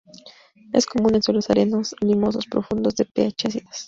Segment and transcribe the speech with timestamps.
[0.73, 3.75] Es común en suelos areno-limosos, profundos, de pH ácidos.